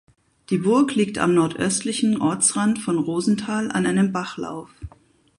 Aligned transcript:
Die 0.49 0.57
Burg 0.57 0.95
liegt 0.95 1.19
am 1.19 1.35
nordöstlichen 1.35 2.19
Ortsrand 2.19 2.79
von 2.79 2.97
Rosenthal 2.97 3.71
an 3.71 3.85
einem 3.85 4.11
Bachlauf. 4.11 4.71